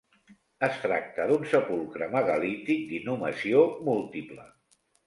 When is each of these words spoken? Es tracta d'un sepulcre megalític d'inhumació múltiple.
Es 0.67 0.79
tracta 0.85 1.27
d'un 1.31 1.45
sepulcre 1.53 2.09
megalític 2.17 2.85
d'inhumació 2.95 3.65
múltiple. 3.93 4.53